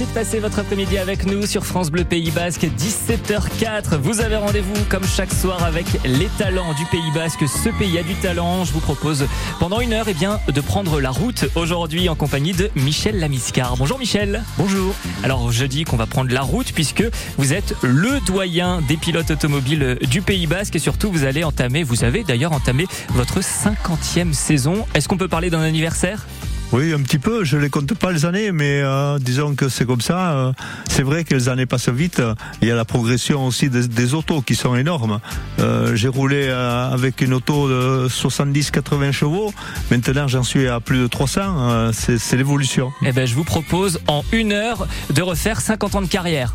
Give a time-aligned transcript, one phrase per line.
[0.00, 3.96] Merci de passer votre après-midi avec nous sur France Bleu Pays Basque, 17h04.
[4.00, 7.46] Vous avez rendez-vous comme chaque soir avec les talents du Pays Basque.
[7.46, 8.64] Ce pays a du talent.
[8.64, 9.26] Je vous propose
[9.58, 13.76] pendant une heure eh bien, de prendre la route aujourd'hui en compagnie de Michel Lamiscar.
[13.76, 14.42] Bonjour Michel.
[14.56, 14.94] Bonjour.
[15.22, 17.04] Alors je dis qu'on va prendre la route puisque
[17.36, 21.82] vous êtes le doyen des pilotes automobiles du Pays Basque et surtout vous allez entamer,
[21.82, 24.86] vous avez d'ailleurs entamé votre 50e saison.
[24.94, 26.26] Est-ce qu'on peut parler d'un anniversaire?
[26.72, 27.42] Oui, un petit peu.
[27.44, 30.32] Je les compte pas les années, mais euh, disons que c'est comme ça.
[30.32, 30.52] Euh,
[30.88, 32.22] c'est vrai que les années passent vite.
[32.62, 35.20] Il y a la progression aussi des, autos qui sont énormes.
[35.58, 39.52] Euh, j'ai roulé avec une auto de 70-80 chevaux.
[39.90, 41.92] Maintenant, j'en suis à plus de 300.
[41.92, 42.92] c'est l'évolution.
[43.04, 46.54] Eh ben, je vous propose en une heure de refaire 50 ans de carrière.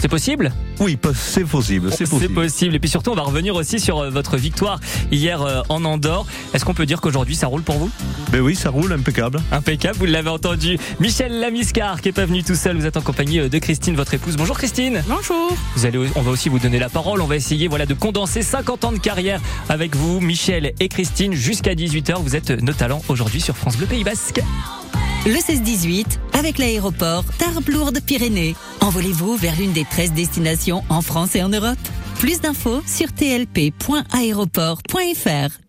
[0.00, 0.52] C'est possible?
[0.78, 1.90] Oui, c'est possible.
[1.90, 2.34] C'est possible.
[2.34, 2.74] possible.
[2.74, 4.78] Et puis surtout, on va revenir aussi sur euh, votre victoire
[5.10, 6.26] hier euh, en Andorre.
[6.52, 7.90] Est-ce qu'on peut dire qu'aujourd'hui, ça roule pour vous?
[8.30, 9.40] Ben oui, ça roule, impeccable.
[9.52, 10.78] Impeccable, vous l'avez entendu.
[11.00, 13.96] Michel Lamiscar, qui est pas venu tout seul, vous êtes en compagnie euh, de Christine,
[13.96, 14.36] votre épouse.
[14.36, 15.02] Bonjour Christine.
[15.08, 15.56] Bonjour.
[15.76, 17.20] Vous allez, on va aussi vous donner la parole.
[17.20, 21.32] On va essayer voilà, de condenser 50 ans de carrière avec vous, Michel et Christine,
[21.32, 22.22] jusqu'à 18h.
[22.22, 24.42] Vous êtes nos talents aujourd'hui sur France Bleu Pays Basque.
[25.26, 28.54] Le 16-18, avec l'aéroport Tarbes-Lourdes-Pyrénées.
[28.80, 31.76] Envolez-vous vers l'une des 13 destinations en France et en Europe.
[32.20, 35.65] Plus d'infos sur tlp.aéroport.fr.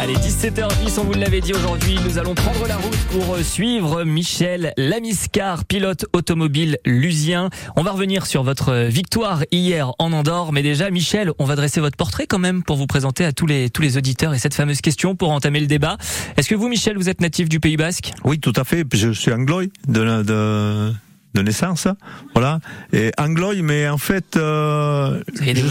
[0.00, 4.04] Allez, 17h10, on vous l'avait dit aujourd'hui, nous allons prendre la route pour euh, suivre
[4.04, 7.50] Michel Lamiscar, pilote automobile lusien.
[7.74, 11.56] On va revenir sur votre euh, victoire hier en Andorre, mais déjà, Michel, on va
[11.56, 14.80] dresser votre portrait quand même pour vous présenter à tous les, auditeurs et cette fameuse
[14.82, 15.96] question pour entamer le débat.
[16.36, 18.12] Est-ce que vous, Michel, vous êtes natif du Pays Basque?
[18.22, 18.86] Oui, tout à fait.
[18.94, 20.92] Je suis anglois de, de,
[21.38, 21.88] de naissance,
[22.34, 22.60] voilà.
[22.92, 25.22] Et anglois, mais en fait, euh,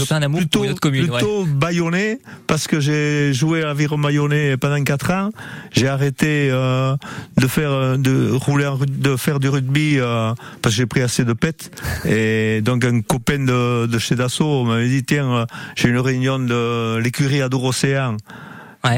[0.09, 4.83] un amour plutôt, pour commune, plutôt bayonnais parce que j'ai joué à l'aviron bayonnais pendant
[4.83, 5.29] quatre ans.
[5.71, 6.95] J'ai arrêté euh,
[7.37, 11.25] de faire euh, de rouler, de faire du rugby euh, parce que j'ai pris assez
[11.25, 11.71] de pètes.
[12.05, 15.45] Et donc un copain de, de chez Dassault m'avait dit tiens,
[15.75, 18.17] j'ai une réunion de l'écurie à Océan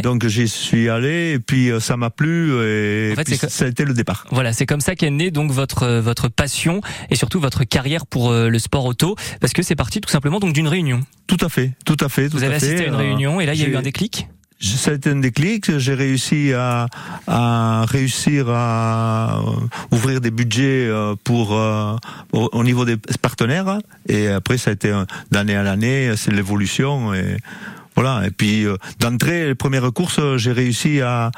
[0.03, 3.85] donc j'y suis allé et puis euh, ça m'a plu et puis ça a été
[3.85, 4.25] le départ.
[4.31, 8.05] Voilà, c'est comme ça qu'est née donc votre euh, votre passion et surtout votre carrière
[8.05, 11.01] pour euh, le sport auto parce que c'est parti tout simplement donc d'une réunion.
[11.27, 12.29] Tout à fait, tout à fait.
[12.29, 14.27] Tout Vous avez assisté à une réunion et là il y a eu un déclic?
[14.61, 15.77] Ça a été un déclic.
[15.77, 16.87] J'ai réussi à,
[17.27, 19.41] à, réussir à
[19.89, 20.91] ouvrir des budgets
[21.23, 21.51] pour
[22.33, 23.79] au, niveau des partenaires.
[24.09, 24.93] Et après, ça a été
[25.31, 27.13] d'année à l'année, c'est l'évolution.
[27.13, 27.37] Et
[27.95, 28.25] voilà.
[28.25, 31.31] Et puis euh, d'entrée, les premières courses, j'ai réussi à,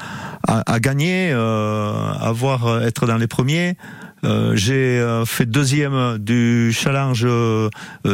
[0.46, 3.76] à, gagner, euh, à voir être dans les premiers.
[4.24, 7.68] Euh, j'ai euh, fait deuxième du challenge euh,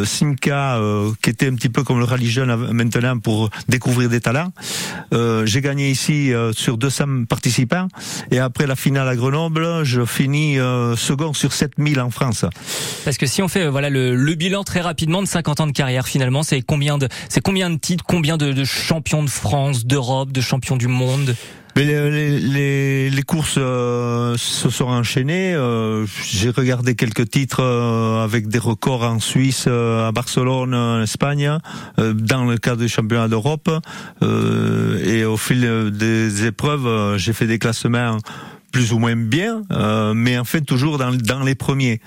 [0.04, 0.80] Simca,
[1.22, 4.52] qui était un petit peu comme le rallye jeune maintenant pour découvrir des talents.
[5.12, 7.88] j'ai gagné ici sur 200 participants
[8.30, 10.56] et après la finale à Grenoble, je finis
[10.96, 12.44] second sur 7000 en France.
[13.04, 15.72] Parce que si on fait voilà le, le, bilan très rapidement de 50 ans de
[15.72, 19.86] carrière finalement, c'est combien de c'est combien de titres, combien de, de champions de France,
[19.86, 21.34] d'Europe, de champions du monde?
[21.78, 25.54] Mais les, les, les courses euh, se sont enchaînées.
[25.54, 31.58] Euh, j'ai regardé quelques titres euh, avec des records en Suisse, à Barcelone, en Espagne,
[31.96, 33.70] dans le cadre du championnat d'Europe.
[34.20, 38.18] et au fil des épreuves, j'ai fait des classements
[38.72, 39.62] plus ou moins bien,
[40.14, 42.00] mais en fait toujours dans, dans les premiers.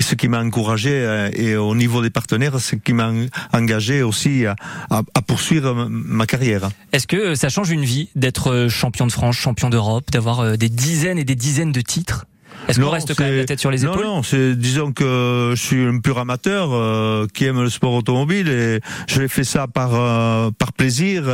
[0.00, 3.12] Et ce qui m'a encouragé euh, et au niveau des partenaires, ce qui m'a
[3.52, 4.56] engagé aussi à,
[4.90, 6.68] à, poursuivre ma carrière.
[6.92, 10.56] Est-ce que ça change une vie d'être euh, champion de France, champion d'Europe, d'avoir euh,
[10.56, 12.26] des dizaines et des dizaines de titres?
[12.68, 15.52] Est-ce qu'on reste quand même la tête sur les épaules Non, non, c'est disons que
[15.54, 19.44] je suis un pur amateur euh, qui aime le sport automobile et je l'ai fait
[19.44, 21.24] ça par euh, par plaisir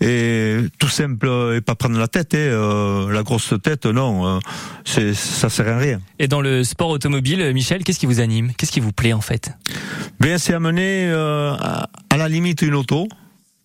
[0.00, 2.34] et tout simple et pas prendre la tête.
[2.34, 4.40] Hein, la grosse tête, non,
[4.84, 6.00] c'est ça sert à rien.
[6.18, 8.52] Et dans le sport automobile, Michel, qu'est-ce qui vous anime?
[8.56, 9.52] Qu'est-ce qui vous plaît en fait?
[10.20, 13.08] Bien, c'est amener à, à la limite une auto.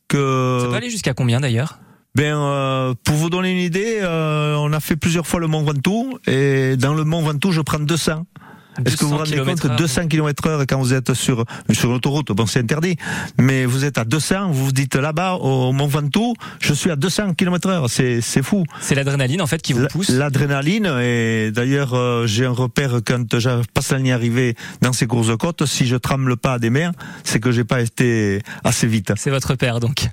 [0.08, 0.60] Que...
[0.62, 1.80] Ça peut aller jusqu'à combien d'ailleurs?
[2.16, 5.64] Ben, euh, pour vous donner une idée, euh, on a fait plusieurs fois le Mont
[5.64, 8.26] Ventoux et dans le Mont Ventoux, je prends 200.
[8.86, 11.90] Est-ce que vous vous rendez compte que 200 km heure quand vous êtes sur sur
[11.90, 12.98] l'autoroute, bon c'est interdit,
[13.40, 16.96] mais vous êtes à 200, vous vous dites là-bas au Mont Ventoux, je suis à
[16.96, 18.64] 200 km heure, c'est c'est fou.
[18.82, 20.10] C'est l'adrénaline en fait qui vous pousse.
[20.10, 25.06] L'adrénaline et d'ailleurs euh, j'ai un repère quand je passe la ligne arrivée dans ces
[25.06, 26.92] courses de côte, si je tremble pas à des mers,
[27.24, 29.14] c'est que j'ai pas été assez vite.
[29.18, 30.10] C'est votre père donc.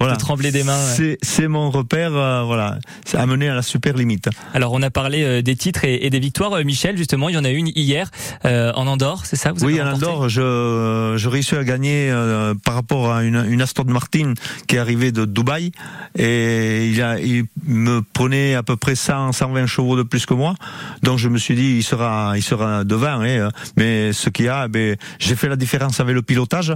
[0.00, 0.14] Voilà.
[0.14, 0.78] de trembler des mains.
[1.22, 4.28] C'est mon repère, voilà, c'est amené à la super limite.
[4.54, 6.96] Alors on a parlé des titres et, des victoires, Michel.
[6.96, 8.10] Justement, il y en a une hier
[8.44, 12.12] en Andorre, c'est ça vous Oui, en Andorre, je, je réussis à gagner
[12.64, 14.34] par rapport à une, une Aston Martin
[14.66, 15.72] qui est arrivée de Dubaï
[16.16, 20.34] et il, a, il me prenait à peu près 100, 120 chevaux de plus que
[20.34, 20.54] moi.
[21.02, 23.20] Donc je me suis dit, il sera, il sera devant.
[23.22, 26.74] Hein, mais ce qu'il y a, ben, j'ai fait la différence avec le pilotage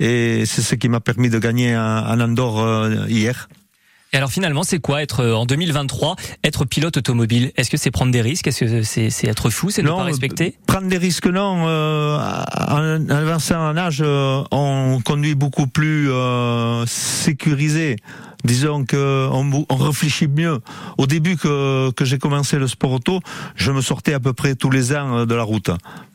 [0.00, 3.48] et c'est ce qui m'a permis de gagner en Andorre euh, hier.
[4.14, 6.14] Et alors finalement, c'est quoi être euh, en 2023
[6.44, 7.50] être pilote automobile?
[7.56, 8.46] Est-ce que c'est prendre des risques?
[8.46, 9.70] Est-ce que c'est être fou?
[9.70, 10.56] C'est ne pas respecter?
[10.68, 11.64] Prendre des risques, non.
[11.66, 12.16] Euh,
[12.68, 17.96] en avançant en âge, euh, on conduit beaucoup plus euh, sécurisé
[18.44, 20.60] disons que on, on, réfléchit mieux.
[20.98, 23.20] Au début que, que j'ai commencé le sport auto,
[23.56, 25.70] je me sortais à peu près tous les ans euh, de la route,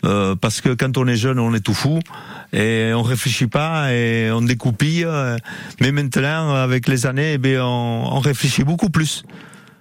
[0.05, 1.99] euh, parce que quand on est jeune, on est tout fou
[2.53, 5.05] et on réfléchit pas et on découpille.
[5.05, 5.37] Euh,
[5.81, 9.23] mais maintenant, avec les années, eh bien, on, on réfléchit beaucoup plus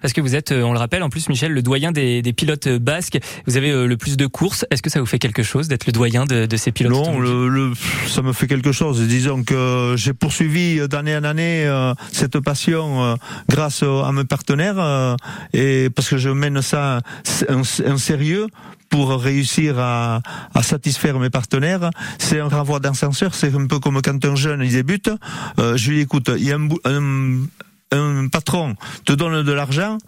[0.01, 2.33] parce que vous êtes, euh, on le rappelle en plus, Michel, le doyen des, des
[2.33, 3.19] pilotes basques.
[3.47, 4.65] Vous avez euh, le plus de courses.
[4.71, 7.19] Est-ce que ça vous fait quelque chose d'être le doyen de, de, ces pilotes Non,
[7.19, 7.73] le, le,
[8.07, 9.01] ça me fait quelque chose.
[9.03, 13.17] Disons que j'ai poursuivi d'année en année euh, cette passion
[13.49, 15.17] grâce à mes partenaires
[15.53, 17.01] et parce que je mène ça
[17.49, 18.47] un, sérieux
[18.91, 20.23] pour réussir à,
[20.55, 21.91] à, satisfaire mes partenaires.
[22.19, 25.11] C'est un renvoi d'ascenseur, c'est un peu comme quand un jeune il débute.
[25.59, 27.47] Euh, je lui écoute, il y a un, un,
[27.93, 28.75] un patron
[29.05, 29.99] te donne de l'argent,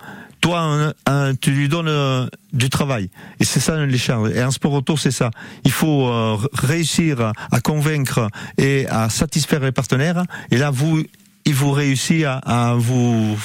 [0.40, 0.94] toi,
[1.40, 3.10] tu lui donnes euh, du travail.
[3.40, 4.30] Et c'est ça l'échange.
[4.30, 5.30] Et en sport auto, c'est ça.
[5.64, 10.24] Il faut euh, réussir à convaincre et à satisfaire les partenaires.
[10.50, 11.02] Et là, vous,
[11.44, 13.36] il vous réussit à, à, vous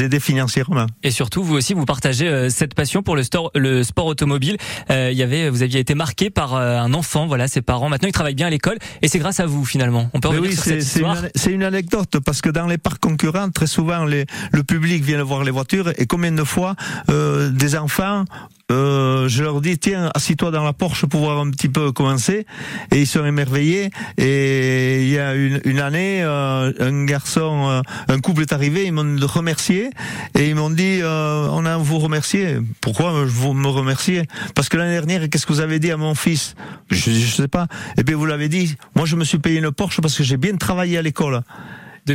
[0.00, 0.86] aider financièrement.
[1.02, 4.56] Et surtout, vous aussi, vous partagez euh, cette passion pour le, sport, le sport automobile.
[4.90, 7.88] Euh, il y avait, vous aviez été marqué par euh, un enfant, voilà, ses parents.
[7.88, 10.10] Maintenant, ils travaillent bien à l'école, et c'est grâce à vous finalement.
[10.14, 11.16] On peut revenir oui, sur cette histoire.
[11.34, 15.22] C'est une, anecdote parce que dans les parcs concurrents, très souvent, les, le public vient
[15.22, 16.74] voir les voitures, et combien de fois
[17.08, 18.24] des enfants
[18.70, 22.46] euh, je leur dis tiens assis-toi dans la Porsche pour voir un petit peu commencer
[22.92, 23.90] et ils sont émerveillés.
[24.16, 28.86] Et il y a une, une année euh, un garçon euh, un couple est arrivé.
[28.86, 29.90] Ils m'ont remercié.
[30.38, 34.76] Et ils m'ont dit euh, on a vous remercier pourquoi vous me remercier parce que
[34.76, 36.54] l'année dernière qu'est-ce que vous avez dit à mon fils?
[36.90, 37.66] Je, sais pas.
[37.98, 38.76] Et bien vous l'avez dit.
[38.94, 41.42] Moi je me suis payé une Porsche parce que j'ai bien travaillé à l'école.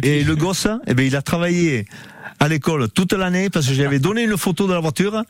[0.03, 1.85] Et le gosse eh bien il a travaillé
[2.39, 5.23] à l'école toute l'année parce que j'avais donné une photo de la voiture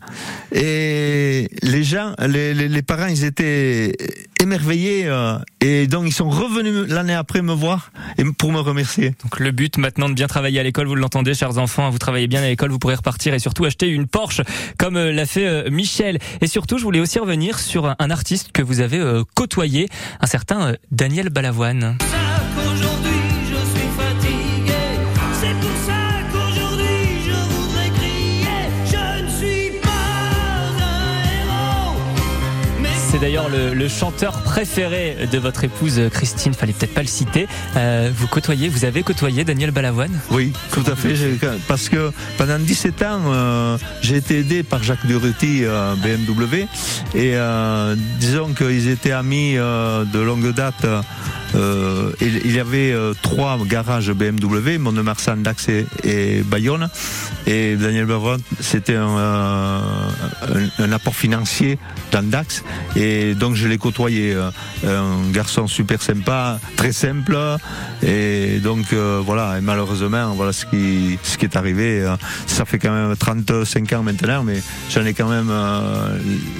[0.51, 3.95] et les gens, les, les, parents, ils étaient
[4.41, 9.13] émerveillés euh, et donc ils sont revenus l'année après me voir et pour me remercier.
[9.23, 12.27] Donc le but maintenant de bien travailler à l'école, vous l'entendez, chers enfants, vous travaillez
[12.27, 14.41] bien à l'école, vous pourrez repartir et surtout acheter une Porsche
[14.77, 16.19] comme euh, l'a fait euh, Michel.
[16.41, 19.01] Et surtout, je voulais aussi revenir sur un artiste que vous avez
[19.35, 19.87] côtoyé,
[20.21, 21.97] un certain Daniel Balavoine.
[33.15, 37.47] C'est d'ailleurs le, chanteur préféré de votre épouse Christine, fallait peut-être pas le citer.
[37.77, 40.19] Euh, vous côtoyez, vous avez côtoyé Daniel Balavoine?
[40.31, 41.15] Oui, tout à fait.
[41.65, 46.65] Parce que pendant 17 ans, euh, j'ai été aidé par Jacques Duruti euh, BMW.
[47.15, 47.35] Et
[48.19, 50.85] disons qu'ils étaient amis de longue date.
[51.55, 56.89] Euh, il, y avait euh, trois garages BMW, Mont-de-Marsan, Dax et, Bayonne.
[57.47, 59.79] Et Daniel Baron, c'était un, euh,
[60.79, 61.77] un, apport financier
[62.11, 62.63] dans Dax.
[62.95, 63.04] Et
[63.35, 64.35] donc je l'ai côtoyé.
[64.85, 67.37] Un garçon super sympa, très simple.
[68.03, 72.05] Et donc voilà, et malheureusement, voilà ce qui, ce qui est arrivé.
[72.47, 75.51] Ça fait quand même 35 ans maintenant, mais j'en ai quand même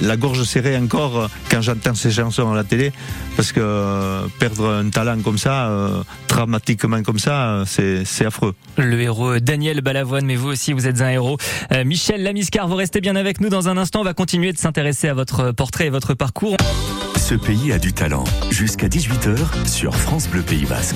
[0.02, 2.92] la gorge serrée encore quand j'entends ces chansons à la télé.
[3.36, 8.54] Parce que perdre un talent comme ça, euh, dramatiquement comme ça, euh, c'est affreux.
[8.78, 11.38] Le héros Daniel Balavoine, mais vous aussi, vous êtes un héros.
[11.72, 14.02] Euh, Michel Lamiscar, vous restez bien avec nous dans un instant.
[14.02, 16.35] On va continuer de s'intéresser à votre portrait et votre parcours.
[16.36, 17.05] parcours.
[17.28, 18.24] Ce pays a du talent.
[18.52, 20.96] Jusqu'à 18h sur France Bleu Pays Basque.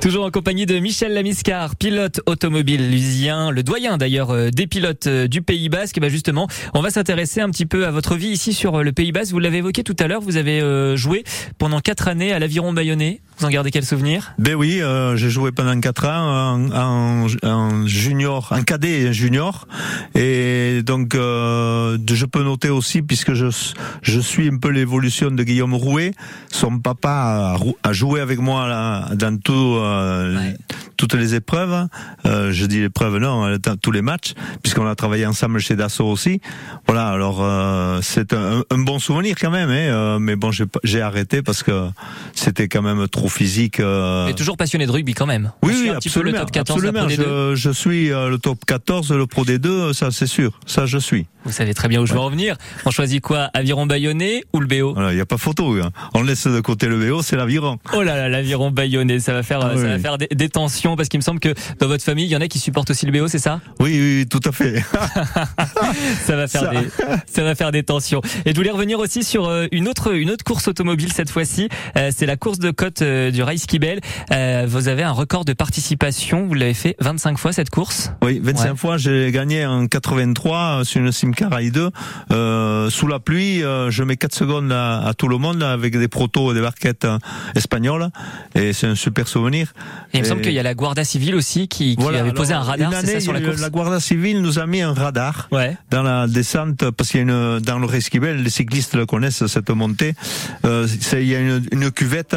[0.00, 5.42] Toujours en compagnie de Michel Lamiscar, pilote automobile lusien, le doyen d'ailleurs des pilotes du
[5.42, 6.00] Pays Basque.
[6.00, 9.12] bah justement, on va s'intéresser un petit peu à votre vie ici sur le Pays
[9.12, 9.32] Basque.
[9.32, 10.62] Vous l'avez évoqué tout à l'heure, vous avez
[10.96, 11.24] joué
[11.58, 13.20] pendant quatre années à l'aviron bayonnais.
[13.38, 14.32] Vous en gardez quel souvenir?
[14.38, 19.68] Ben oui, euh, j'ai joué pendant 4 ans en, en, junior, en cadet et junior.
[20.14, 23.48] Et donc, euh, je peux noter aussi, puisque je,
[24.00, 26.12] je suis un peu l'évolution de Guillaume Rouet,
[26.50, 30.52] son papa a, joué avec moi dans tout, euh,
[30.96, 31.88] toutes les épreuves.
[32.26, 36.40] Euh, je dis épreuves non, tous les matchs, puisqu'on a travaillé ensemble chez Dassault aussi.
[36.86, 40.50] Voilà, alors euh, c'est un, un, bon souvenir quand même, hein, mais bon,
[40.84, 41.88] j'ai arrêté parce que
[42.34, 43.80] c'était quand même trop physique.
[43.80, 45.52] Mais toujours passionné de rugby quand même.
[45.62, 46.38] Oui, oui, absolument.
[46.38, 47.08] Le top 14, absolument.
[47.08, 51.26] Je, je, suis le top 14, le Pro D2, ça c'est sûr, ça je suis.
[51.46, 52.56] Vous savez très bien où je veux en venir.
[52.84, 55.76] On choisit quoi Aviron bayonnais ou le BO Il n'y a pas photo.
[55.80, 55.90] Hein.
[56.12, 57.78] On laisse de côté le BO, c'est l'aviron.
[57.94, 61.08] Oh là là, l'aviron bayonnais, ça va faire, ah ça va faire des, tensions parce
[61.08, 63.12] qu'il me semble que dans votre famille, il y en a qui supportent aussi le
[63.18, 63.60] BO, c'est ça?
[63.80, 64.80] Oui, oui, tout à fait.
[66.24, 66.88] ça va faire des,
[67.26, 68.20] ça va faire des tensions.
[68.44, 71.68] Et je voulais revenir aussi sur euh, une autre, une autre course automobile cette fois-ci.
[71.96, 74.00] Euh, c'est la course de côte euh, du Race Kibel.
[74.66, 76.46] vous avez un record de participation.
[76.46, 78.12] Vous l'avez fait 25 fois cette course?
[78.22, 78.98] Oui, 25 fois.
[78.98, 81.90] J'ai gagné en 83 sur une sim Caraï 2.
[82.30, 86.52] Euh, sous la pluie, je mets 4 secondes à, tout le monde avec des protos
[86.52, 87.18] et des barquettes euh,
[87.54, 88.08] espagnoles.
[88.54, 89.72] Et c'est un super souvenir.
[90.12, 92.54] Et il me semble qu'il y a la Guardia Civile aussi qui, qui avait posé
[92.54, 95.48] un radar, c'est ça, sur la course La Guardia Civile nous a mis un radar
[95.50, 95.76] ouais.
[95.90, 99.46] dans la descente, parce qu'il y a une, dans le Resquibel, les cyclistes le connaissent,
[99.46, 100.14] cette montée.
[100.64, 102.36] Euh, il y a une, une cuvette.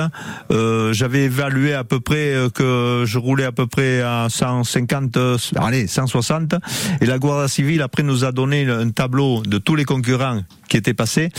[0.51, 5.17] Euh, J'avais évalué à peu près que je roulais à peu près à 150,
[5.57, 6.55] allez, 160.
[7.01, 10.77] Et la Guardia Civile, après, nous a donné un tableau de tous les concurrents qui
[10.77, 11.29] étaient passés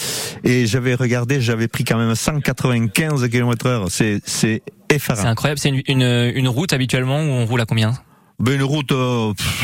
[0.44, 3.86] et j'avais regardé, j'avais pris quand même 195 km heure.
[3.88, 4.62] C'est,
[4.98, 5.58] c'est incroyable.
[5.58, 7.94] C'est une, une, une route habituellement où on roule à combien?
[8.40, 8.92] Ben une route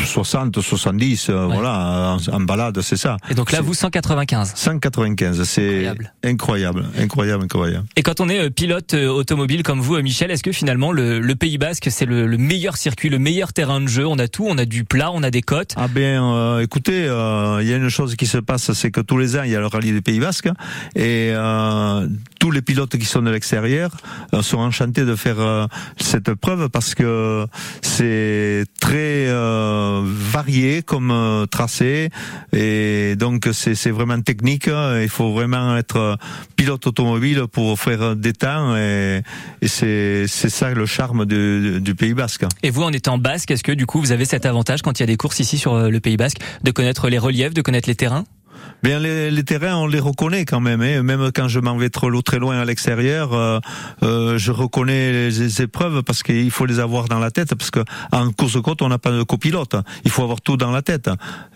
[0.05, 3.17] 60, euh, 70, euh, voilà, en, balade, c'est ça.
[3.29, 4.53] Et donc là, vous 195.
[4.55, 5.87] 195, c'est
[6.23, 6.85] incroyable.
[6.93, 10.91] incroyable, incroyable, Et quand on est euh, pilote automobile comme vous, Michel, est-ce que finalement
[10.91, 14.05] le, le Pays Basque, c'est le, le, meilleur circuit, le meilleur terrain de jeu?
[14.05, 15.73] On a tout, on a du plat, on a des côtes.
[15.75, 19.37] Ah ben, écoutez, il y a une chose qui se passe, c'est que tous les
[19.37, 20.49] ans, il y a le rallye du Pays Basque,
[20.95, 21.33] et
[22.39, 23.91] tous les pilotes qui sont de l'extérieur
[24.41, 25.67] sont enchantés de faire
[25.97, 27.47] cette preuve parce que
[27.81, 32.09] c'est très euh, varié comme euh, tracé
[32.53, 34.67] et donc c'est vraiment technique.
[34.67, 36.17] Il faut vraiment être
[36.55, 39.21] pilote automobile pour faire des temps et,
[39.61, 42.45] et c'est ça le charme du, du, Pays Basque.
[42.63, 45.03] Et vous, en étant basque, est-ce que du coup vous avez cet avantage quand il
[45.03, 47.61] y a des courses ici sur euh, le Pays Basque de connaître les reliefs, de
[47.61, 48.23] connaître les terrains?
[48.83, 50.81] Bien, les, les, terrains, on les reconnaît quand même.
[50.81, 51.01] Hein.
[51.01, 53.59] Même quand je m'en vais trop, très loin à l'extérieur, euh,
[54.03, 57.55] euh, je reconnais les, épreuves parce qu'il faut les avoir dans la tête.
[57.55, 57.79] Parce que
[58.11, 59.75] en course côte, on n'a pas de copilote.
[60.05, 61.09] Il faut avoir tout dans la tête.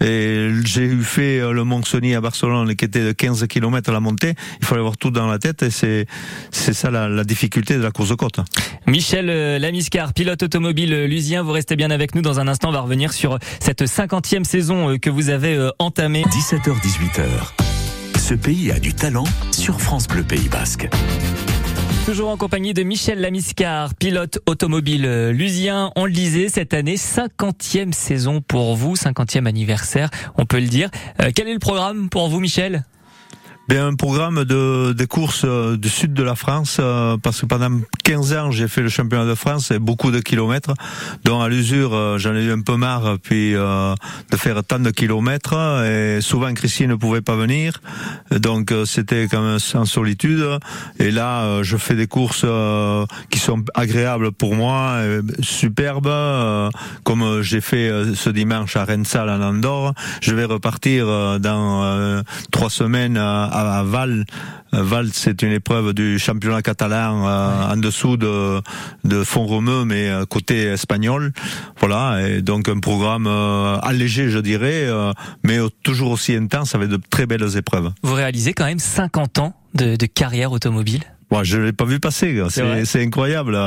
[0.04, 3.94] Et j'ai eu fait euh, le mont à Barcelone, qui était de 15 km à
[3.94, 4.34] la montée.
[4.60, 5.62] Il faut avoir tout dans la tête.
[5.62, 6.08] Et c'est
[6.50, 8.40] c'est ça la, la, difficulté de la course côte.
[8.88, 12.22] Michel euh, Lamiscar, pilote automobile euh, lusien, vous restez bien avec nous.
[12.22, 16.24] Dans un instant, on va revenir sur cette cinquantième saison que vous avez entamée.
[16.24, 17.11] 17h18
[18.18, 20.88] ce pays a du talent sur France Bleu Pays Basque.
[22.06, 25.92] Toujours en compagnie de Michel Lamiscar, pilote automobile lusien.
[25.96, 30.90] On le disait, cette année, 50e saison pour vous, 50e anniversaire, on peut le dire.
[31.22, 32.86] Euh, quel est le programme pour vous, Michel?
[33.78, 37.80] Un programme de des courses euh, du sud de la France euh, parce que pendant
[38.04, 40.74] 15 ans j'ai fait le championnat de France et beaucoup de kilomètres
[41.24, 44.90] dont à l'usure euh, j'en ai eu un peu marre puis de faire tant de
[44.90, 45.54] kilomètres
[45.86, 47.82] et souvent Christine ne pouvait pas venir
[48.32, 50.46] donc c'était quand même en solitude.
[51.00, 52.46] Et là je fais des courses
[53.30, 54.98] qui sont agréables pour moi
[55.42, 56.72] superbes
[57.04, 59.94] comme j'ai fait ce dimanche à Rensal en Andorre.
[60.22, 61.06] Je vais repartir
[61.40, 64.26] dans trois semaines à à Val.
[64.74, 68.62] Euh, Val, c'est une épreuve du championnat catalan euh, en dessous de,
[69.04, 71.34] de Font-Romeu, mais euh, côté espagnol.
[71.80, 74.88] Voilà, et donc un programme allégé, je dirais,
[75.44, 77.92] mais toujours aussi intense avec de très belles épreuves.
[78.04, 81.04] Vous réalisez quand même 50 ans de, de carrière automobile?
[81.32, 82.42] Moi, je l'ai pas vu passer.
[82.50, 83.58] C'est incroyable.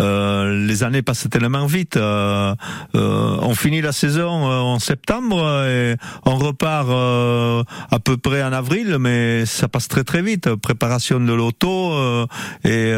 [0.00, 1.96] Euh, les années passent tellement vite.
[1.96, 2.54] Euh,
[2.96, 8.96] euh, on finit la saison en septembre et on repart à peu près en avril,
[8.98, 10.52] mais ça passe très très vite.
[10.56, 12.26] Préparation de l'auto
[12.64, 12.92] et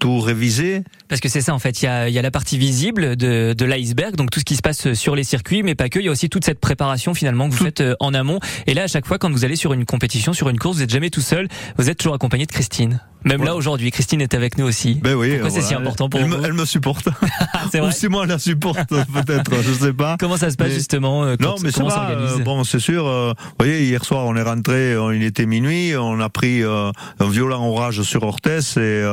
[0.00, 0.82] tout révisé.
[1.08, 1.82] Parce que c'est ça en fait.
[1.82, 4.56] Il y a, y a, la partie visible de, de l'iceberg, donc tout ce qui
[4.56, 6.00] se passe sur les circuits, mais pas que.
[6.00, 8.40] Il y a aussi toute cette préparation finalement que vous faites en amont.
[8.66, 10.82] Et là, à chaque fois, quand vous allez sur une compétition, sur une course, vous
[10.82, 11.46] êtes jamais tout seul.
[11.78, 13.00] Vous êtes toujours accompagné de Christine.
[13.24, 14.94] Même là aujourd'hui, Christine est avec nous aussi.
[14.94, 15.32] Ben oui.
[15.32, 17.08] Pourquoi c'est si important pour elle vous me, Elle me supporte.
[17.70, 17.88] c'est vrai.
[17.88, 20.16] Ou si moi je la supporte peut-être, je sais pas.
[20.18, 22.10] Comment ça se passe justement euh, Non, mais ça va.
[22.10, 23.06] Euh, bon, c'est sûr.
[23.06, 26.92] Euh, vous voyez, hier soir on est rentré, il était minuit, on a pris un
[27.20, 29.04] violent orage sur Orthez et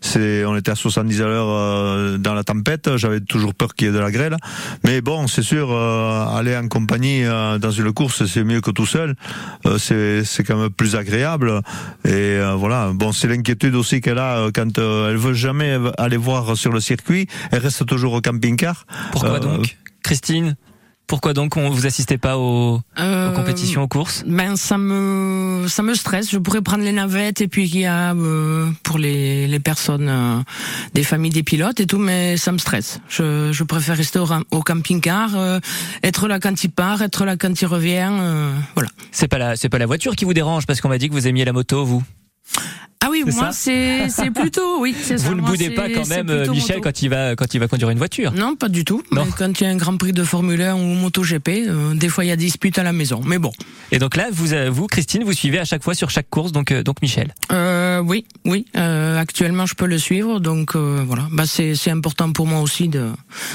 [0.00, 2.96] c'est, on était à 70 à l'heure dans la tempête.
[2.96, 4.36] J'avais toujours peur qu'il y ait de la grêle.
[4.84, 9.14] Mais bon, c'est sûr, aller en compagnie dans une course, c'est mieux que tout seul.
[9.78, 11.60] c'est, c'est quand même plus agréable.
[12.04, 12.90] Et voilà.
[12.94, 16.56] Bon, c'est l'inquiétude l'inquiétude aussi qu'elle a euh, quand euh, elle veut jamais aller voir
[16.56, 18.86] sur le circuit, elle reste toujours au camping-car.
[19.12, 20.56] Pourquoi Euh, donc Christine?
[21.06, 24.24] Pourquoi donc on vous assistez pas aux, Euh, aux compétitions, aux courses?
[24.26, 26.30] Ben ça me ça me stresse.
[26.30, 30.08] Je pourrais prendre les navettes et puis il y a euh, pour les les personnes
[30.08, 30.38] euh,
[30.94, 33.00] des familles des pilotes et tout, mais ça me stresse.
[33.08, 35.58] Je je préfère rester au, camping-car, euh,
[36.02, 38.08] être là quand il part, être là quand il revient.
[38.10, 38.88] euh, voilà.
[39.10, 41.14] C'est pas la c'est pas la voiture qui vous dérange parce qu'on m'a dit que
[41.14, 42.02] vous aimiez la moto vous?
[43.04, 44.94] Ah oui, moi c'est plutôt oui.
[45.16, 47.98] Vous ne boudez pas quand même Michel quand il va quand il va conduire une
[47.98, 48.32] voiture.
[48.32, 49.02] Non, pas du tout.
[49.10, 49.24] Non.
[49.24, 52.08] Mais quand il y a un Grand Prix de Formule 1 ou MotoGP, euh, des
[52.08, 53.20] fois il y a des disputes à la maison.
[53.24, 53.50] Mais bon.
[53.90, 56.52] Et donc là vous euh, vous Christine vous suivez à chaque fois sur chaque course
[56.52, 57.34] donc euh, donc Michel.
[57.50, 57.71] Euh,
[58.06, 58.66] oui, oui.
[58.76, 61.26] Euh, actuellement, je peux le suivre, donc euh, voilà.
[61.32, 63.10] Bah, c'est c'est important pour moi aussi de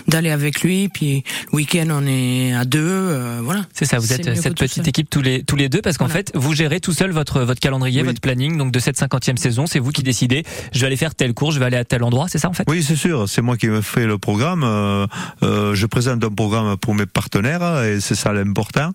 [0.08, 0.90] d'aller avec lui.
[0.90, 3.66] Puis le week-end, on est à deux, euh, voilà.
[3.74, 4.90] C'est ça, vous êtes euh, cette petite seul.
[4.90, 6.20] équipe tous les tous les deux parce qu'en Voilà.
[6.26, 8.08] fait vous gérez tout seul votre votre calendrier, Oui.
[8.08, 10.44] votre planning donc de cette cinquantième saison, c'est vous qui décidez.
[10.74, 12.54] Je vais aller faire telle course, je vais aller à tel endroit, c'est ça en
[12.54, 12.64] fait?
[12.68, 13.28] Oui, c'est sûr.
[13.30, 14.64] C'est moi qui me fais le programme.
[14.64, 15.08] Euh,
[15.44, 18.92] euh, je présente un programme pour mes partenaires et c'est ça l'important.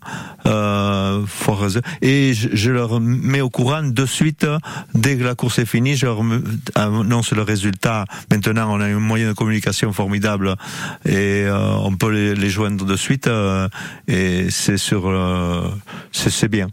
[0.46, 1.22] Euh,
[2.00, 4.46] et je, je leur mets au courant de suite
[4.94, 5.96] dès que la course est finie.
[5.96, 6.06] Je
[6.76, 8.04] annonce le résultat.
[8.30, 10.54] Maintenant, on a un moyen de communication formidable
[11.04, 13.26] et euh, on peut les, les joindre de suite.
[13.26, 13.68] euh,
[14.06, 15.68] et c'est sur, euh,
[16.12, 16.68] c'est bien.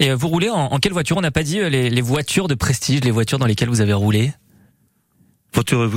[0.00, 1.16] Et vous roulez en, en quelle voiture?
[1.16, 3.92] On n'a pas dit les, les voitures de prestige, les voitures dans lesquelles vous avez
[3.92, 4.32] roulé?
[5.54, 5.88] Voiture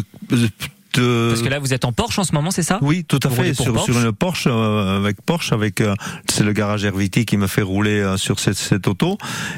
[0.93, 2.79] de, Parce que là vous êtes en Porsche en ce moment, c'est ça?
[2.81, 3.53] Oui, tout à Vous fait.
[3.53, 5.95] Sur, Porsche sur une Porsche, euh, avec Porsche, avec euh,
[6.29, 9.17] c'est le garage Herviti qui me fait rouler euh, sur cette, cette auto.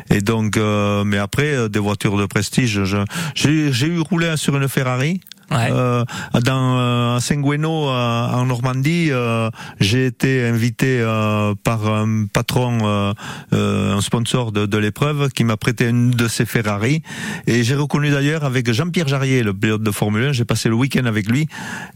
[0.10, 2.82] Et donc, euh, mais après euh, des voitures de prestige,
[3.36, 5.22] j'ai eu roulé sur une Ferrari.
[5.54, 5.70] Ouais.
[5.72, 6.04] Euh,
[6.44, 12.80] dans euh, à Saint-Gueno euh, en Normandie, euh, j'ai été invité euh, par un patron,
[12.84, 13.14] euh,
[13.54, 17.04] euh, un sponsor de, de l'épreuve, qui m'a prêté une de ses Ferrari.
[17.48, 20.76] Et j'ai reconnu d'ailleurs avec Jean-Pierre Jarrier, le pilote de Formule 1, j'ai passé le
[20.76, 21.48] week-end avec lui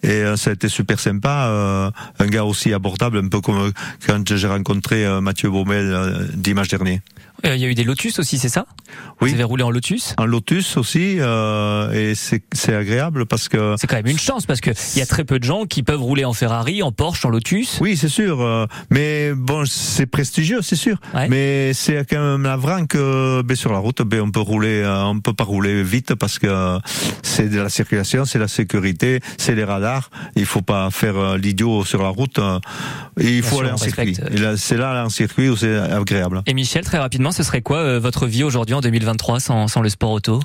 [0.04, 1.48] et euh, ça a été super sympa.
[1.48, 3.72] euh, un gars aussi abordable, un peu comme
[4.06, 7.02] quand j'ai rencontré Mathieu Baumel dimanche dernier.
[7.46, 8.66] Euh, Il y a eu des Lotus aussi, c'est ça?
[9.22, 9.29] Oui.
[9.29, 13.88] Vous avez roulé en Lotus En Lotus aussi, euh, et c'est agréable parce que C'est
[13.88, 16.01] quand même une chance parce que il y a très peu de gens qui peuvent
[16.01, 17.79] rouler en Ferrari, en Porsche, en Lotus.
[17.82, 18.41] Oui, c'est sûr.
[18.41, 20.98] euh, mais bon, c'est prestigieux, c'est sûr.
[21.15, 21.27] Ouais.
[21.29, 25.03] Mais c'est quand même navrant que ben, sur la route, ben, on peut rouler, euh,
[25.06, 26.77] on peut pas rouler vite parce que
[27.24, 30.10] c'est de la circulation, c'est la sécurité, c'est les radars.
[30.36, 32.39] Il faut pas faire euh, l'idiot sur la route.
[33.20, 34.17] il Bien faut sûr, aller en circuit.
[34.58, 36.41] c'est là, en circuit où c'est agréable.
[36.46, 39.90] Et Michel, très rapidement, ce serait quoi votre vie aujourd'hui en 2023 sans, sans le
[39.90, 40.40] sport auto?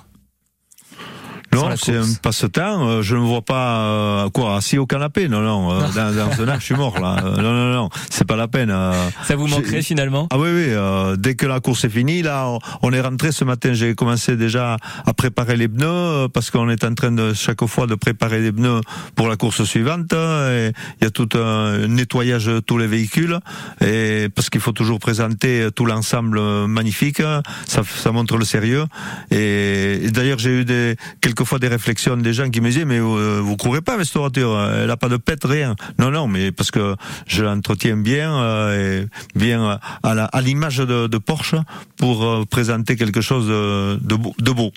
[1.54, 2.88] Non, c'est un passe-temps.
[2.88, 5.28] euh, Je ne me vois pas euh, quoi assis au canapé.
[5.28, 5.72] Non, non.
[5.72, 6.12] euh, dans,
[6.46, 7.16] dans un je suis mort là.
[7.24, 7.88] Euh, non, non, non.
[8.10, 8.70] C'est pas la peine.
[8.70, 8.92] euh.
[9.24, 10.64] Ça vous manquerait finalement Ah oui, oui.
[10.68, 12.48] euh, dès que la course est finie, là,
[12.82, 13.74] on, est rentré ce matin.
[13.74, 17.86] J'ai commencé déjà à préparer les pneus parce qu'on est en train de chaque fois
[17.86, 18.80] de préparer les pneus
[19.14, 20.12] pour la course suivante.
[20.12, 23.38] Et il y a tout un nettoyage de tous les véhicules
[23.80, 27.22] et parce qu'il faut toujours présenter tout l'ensemble magnifique.
[27.66, 28.84] Ça, ça montre le sérieux.
[29.30, 30.96] Et, et d'ailleurs, j'ai eu des
[31.42, 34.16] quelquefois des réflexions des gens qui me disaient mais euh, vous courez pas avec cette
[34.16, 35.74] voiture, elle a pas de pète rien.
[35.98, 36.94] Non, non, mais parce que
[37.26, 41.56] je l'entretiens bien euh, et bien à la- à l'image de, Porsche
[41.96, 43.98] pour euh, présenter quelque chose de,
[44.38, 44.72] de beau.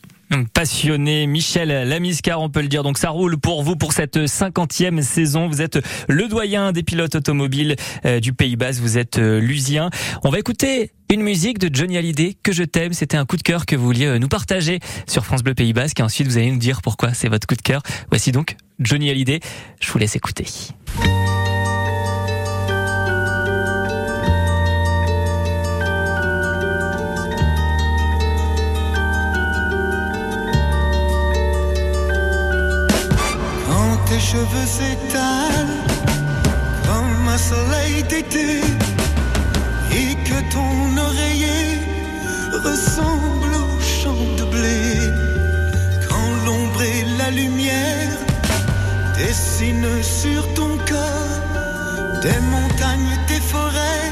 [0.53, 2.83] Passionné, Michel Lamiscar, on peut le dire.
[2.83, 5.47] Donc ça roule pour vous pour cette cinquantième saison.
[5.47, 8.81] Vous êtes le doyen des pilotes automobiles euh, du Pays Basque.
[8.81, 9.89] Vous êtes euh, lusien.
[10.23, 12.93] On va écouter une musique de Johnny Hallyday que je t'aime.
[12.93, 15.73] C'était un coup de cœur que vous vouliez euh, nous partager sur France Bleu Pays
[15.73, 15.99] Basque.
[15.99, 17.81] Et ensuite, vous allez nous dire pourquoi c'est votre coup de cœur.
[18.09, 19.39] Voici donc Johnny Hallyday.
[19.79, 20.45] Je vous laisse écouter.
[34.07, 35.81] Tes cheveux s'étalent
[36.85, 38.61] comme un soleil d'été
[39.91, 41.79] et que ton oreiller
[42.63, 44.83] ressemble au champ de blé.
[46.07, 48.17] Quand l'ombre et la lumière
[49.17, 51.41] dessinent sur ton corps
[52.21, 54.11] des montagnes, des forêts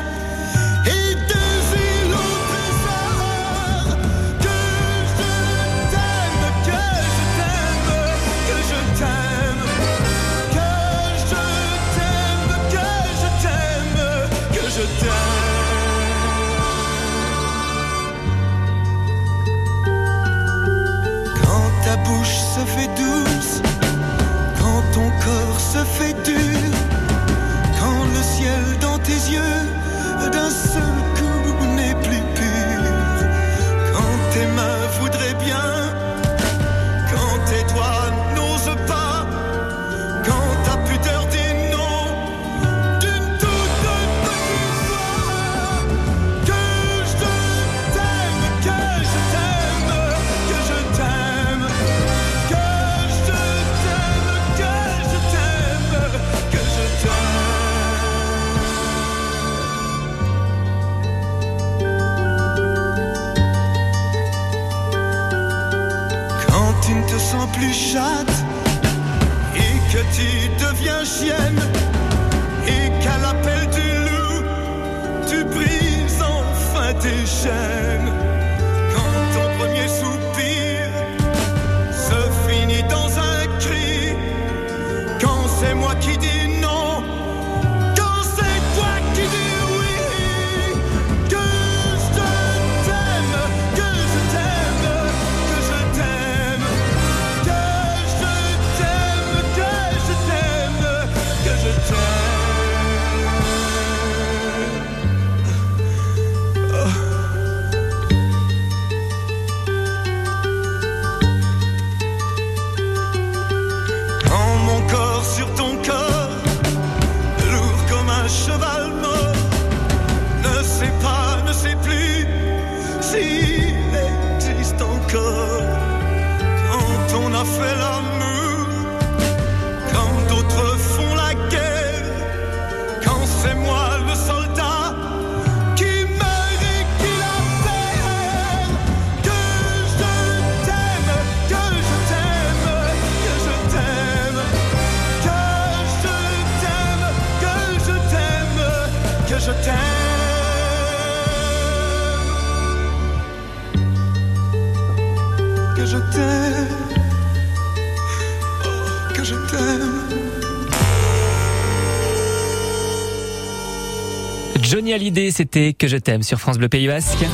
[164.94, 167.26] Johnny Hallyday, c'était Que je t'aime sur France Bleu Pays Basque.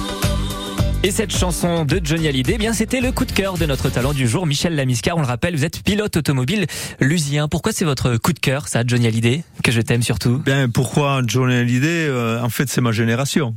[1.04, 3.90] Et cette chanson de Johnny Hallyday, eh bien c'était le coup de cœur de notre
[3.90, 5.18] talent du jour, Michel Lamiscar.
[5.18, 6.68] On le rappelle, vous êtes pilote automobile
[7.02, 7.50] lusien.
[7.50, 10.38] Pourquoi c'est votre coup de cœur, ça, Johnny Hallyday, que je t'aime surtout?
[10.38, 13.54] Bien, pourquoi Johnny Hallyday euh, En fait, c'est ma génération.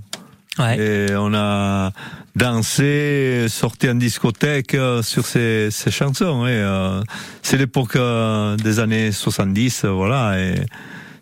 [0.59, 0.79] Ouais.
[0.81, 1.93] Et on a
[2.35, 6.45] dansé, sorti en discothèque euh, sur ces, ces chansons.
[6.49, 7.01] Et, euh,
[7.43, 10.41] c'est l'époque des années 70, euh, voilà.
[10.41, 10.55] Et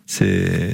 [0.07, 0.73] c'est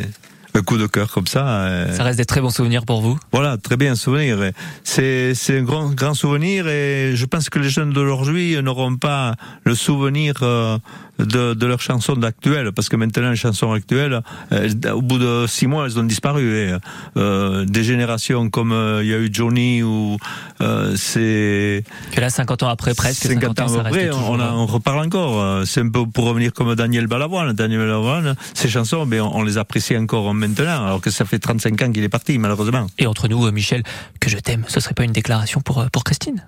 [0.57, 1.69] un coup de cœur comme ça.
[1.87, 3.17] et- Ça reste des très bons souvenirs pour vous.
[3.31, 4.37] Voilà, très bien souvenir.
[4.83, 9.35] C'est c'est un grand grand souvenir et je pense que les jeunes d'aujourd'hui n'auront pas
[9.63, 10.77] le souvenir euh,
[11.19, 15.45] de, de leurs chansons d'actuelles parce que maintenant les chansons actuelles, euh, au bout de
[15.47, 16.55] six mois, elles ont disparu.
[16.55, 16.75] Et,
[17.17, 20.17] euh, des générations comme euh, il y a eu Johnny ou
[20.61, 24.51] euh, c'est Que là, 50 ans après, presque 50, ans, ça reste après, on, a-
[24.51, 25.41] on reparle encore.
[25.41, 27.53] Euh, C'est un peu pour revenir comme Daniel Balavoine.
[27.53, 31.39] Daniel Balavoine, ses chansons, ben, on, on les apprécie encore maintenant, alors que ça fait
[31.39, 32.87] 35 ans qu'il est parti, malheureusement.
[32.97, 33.83] Et entre nous, euh, Michel,
[34.19, 36.45] que je t'aime, ce serait pas une déclaration pour, euh, pour Christine?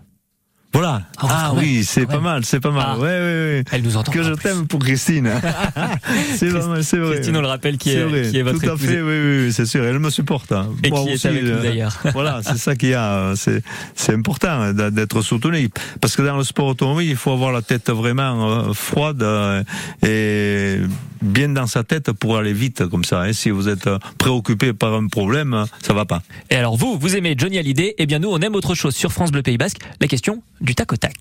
[0.72, 1.02] Voilà.
[1.18, 2.24] Ah, Ah, oui, c'est pas même.
[2.24, 2.86] mal, c'est pas mal.
[2.90, 2.98] Ah.
[2.98, 3.64] Ouais, ouais, ouais.
[3.72, 4.12] Elle nous entend.
[4.12, 5.30] Que je t'aime pour Christine.
[6.36, 7.16] c'est vrai, c'est vrai.
[7.16, 8.86] Christine, on le rappelle, qui est, vrai, qui est votre Tout à épouse.
[8.88, 9.84] fait, oui, oui, c'est sûr.
[9.84, 10.52] Elle me supporte.
[10.52, 10.70] hein.
[10.84, 11.98] Et Moi qui est aussi, avec nous euh, d'ailleurs.
[12.14, 13.34] Voilà, c'est ça qu'il y a.
[13.36, 13.64] C'est,
[13.96, 15.70] c'est important d- d'être soutenu.
[16.02, 19.64] Parce que dans le sport automobile, il faut avoir la tête vraiment euh, froide euh,
[20.06, 20.78] et
[21.22, 23.22] bien dans sa tête pour aller vite comme ça.
[23.24, 23.34] hein.
[23.34, 26.22] Si vous êtes euh, préoccupé par un problème, ça va pas.
[26.50, 29.12] Et alors vous, vous aimez Johnny Hallyday Eh bien nous, on aime autre chose sur
[29.12, 29.80] France Bleu Pays Basque.
[30.00, 31.14] La question du tac au tac.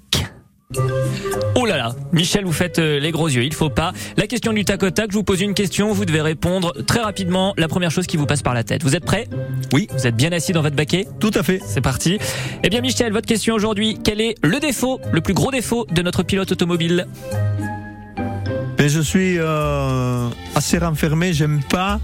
[1.54, 3.92] Oh là là, Michel, vous faites euh, les gros yeux, il faut pas.
[4.18, 7.00] La question du tac au tac, je vous pose une question, vous devez répondre très
[7.00, 8.82] rapidement la première chose qui vous passe par la tête.
[8.82, 9.28] Vous êtes prêts
[9.72, 9.88] Oui.
[9.92, 11.08] Vous êtes bien assis dans votre baquet?
[11.20, 11.60] Tout à fait.
[11.64, 12.18] C'est parti.
[12.62, 16.02] Eh bien Michel, votre question aujourd'hui, quel est le défaut, le plus gros défaut de
[16.02, 17.06] notre pilote automobile?
[18.78, 21.98] Mais je suis euh, assez renfermé, j'aime pas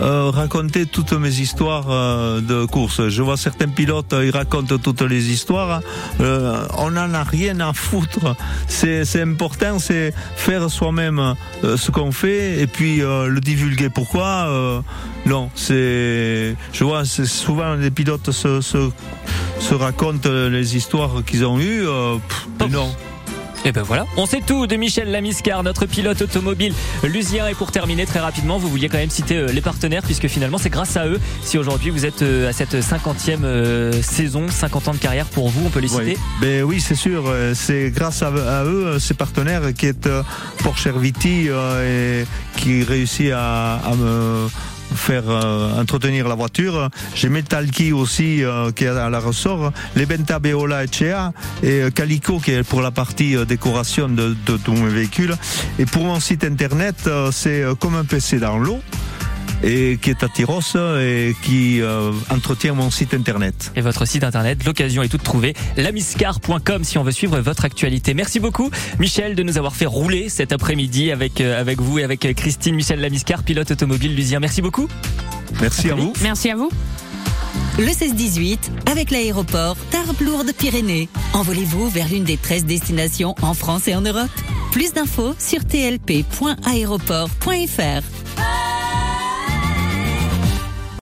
[0.00, 3.08] euh, raconter toutes mes histoires euh, de course.
[3.08, 5.80] Je vois certains pilotes, euh, ils racontent toutes les histoires.
[6.18, 8.36] On n'en a rien à foutre.
[8.68, 13.88] C'est important, c'est faire soi-même ce qu'on fait et puis le divulguer.
[13.88, 14.82] Pourquoi?
[15.26, 16.56] Non, c'est.
[16.72, 18.90] Je vois, c'est souvent les pilotes se, se,
[19.60, 21.84] se racontent les histoires qu'ils ont eues.
[22.28, 22.90] pff, non.
[23.66, 27.48] Et ben voilà, on sait tout de Michel Lamiscar, notre pilote automobile lusien.
[27.48, 30.58] Et pour terminer très rapidement, vous vouliez quand même citer euh, les partenaires, puisque finalement
[30.58, 34.88] c'est grâce à eux si aujourd'hui vous êtes euh, à cette 50e euh, saison, 50
[34.88, 36.04] ans de carrière pour vous, on peut les citer?
[36.04, 37.32] Oui, ben oui c'est sûr.
[37.54, 38.30] C'est grâce à,
[38.64, 40.08] eux, ces partenaires, qui est
[40.62, 42.24] Porsche Viti et
[42.56, 44.46] qui réussit à, à me
[44.94, 46.88] faire euh, entretenir la voiture.
[47.14, 51.90] J'ai Metalki aussi euh, qui est à la ressort, les Benta Beola Echea et euh,
[51.90, 55.34] Calico qui est pour la partie décoration de, de tous mes véhicules.
[55.78, 58.80] Et pour mon site internet, c'est comme un PC dans l'eau
[59.64, 60.60] et qui est à Tyros
[61.00, 63.72] et qui euh, entretient mon site internet.
[63.76, 68.14] Et votre site internet, l'occasion est toute trouvée, lamiscar.com si on veut suivre votre actualité.
[68.14, 72.04] Merci beaucoup Michel de nous avoir fait rouler cet après-midi avec, euh, avec vous et
[72.04, 74.40] avec euh, Christine Michel Lamiscar, pilote automobile lusien.
[74.40, 74.88] Merci beaucoup.
[75.60, 76.12] Merci à vous.
[76.22, 76.70] Merci à vous.
[77.78, 78.58] Le 16-18
[78.90, 81.08] avec l'aéroport Tarbes-Lourdes-Pyrénées.
[81.32, 84.30] Envolez-vous vers l'une des 13 destinations en France et en Europe.
[84.70, 88.23] Plus d'infos sur tlp.aéroport.fr.